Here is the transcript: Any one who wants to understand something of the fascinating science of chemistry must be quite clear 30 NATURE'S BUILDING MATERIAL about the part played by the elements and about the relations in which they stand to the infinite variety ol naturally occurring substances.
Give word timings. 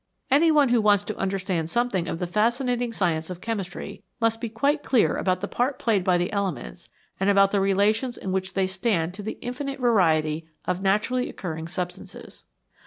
Any 0.31 0.49
one 0.49 0.69
who 0.69 0.81
wants 0.81 1.03
to 1.03 1.17
understand 1.17 1.69
something 1.69 2.07
of 2.07 2.17
the 2.17 2.25
fascinating 2.25 2.91
science 2.91 3.29
of 3.29 3.39
chemistry 3.39 4.01
must 4.19 4.41
be 4.41 4.49
quite 4.49 4.81
clear 4.81 5.09
30 5.09 5.13
NATURE'S 5.13 5.13
BUILDING 5.13 5.13
MATERIAL 5.13 5.21
about 5.21 5.41
the 5.41 5.55
part 5.55 5.77
played 5.77 6.03
by 6.03 6.17
the 6.17 6.33
elements 6.33 6.89
and 7.19 7.29
about 7.29 7.51
the 7.51 7.61
relations 7.61 8.17
in 8.17 8.31
which 8.31 8.53
they 8.55 8.65
stand 8.65 9.13
to 9.13 9.21
the 9.21 9.37
infinite 9.43 9.79
variety 9.79 10.47
ol 10.67 10.73
naturally 10.81 11.29
occurring 11.29 11.67
substances. 11.67 12.45